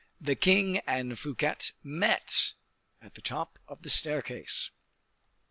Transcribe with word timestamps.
The 0.19 0.33
king 0.33 0.79
and 0.87 1.13
Fouquet 1.19 1.57
met 1.83 2.53
at 3.03 3.13
the 3.13 3.21
top 3.21 3.59
of 3.67 3.83
the 3.83 3.89
staircase. 3.91 4.71